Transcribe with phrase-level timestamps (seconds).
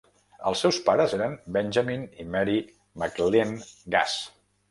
[0.51, 2.57] Els seus pares eren Benjamin i Mary
[3.03, 4.19] McLene Gass.